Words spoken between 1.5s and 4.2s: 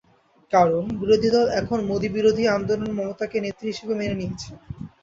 এখন মোদিবিরোধী আন্দোলনে মমতাকে নেত্রী হিসেবে মেনে